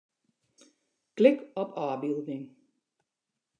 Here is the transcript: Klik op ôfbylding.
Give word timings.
Klik 1.15 1.37
op 1.63 1.69
ôfbylding. 1.85 2.43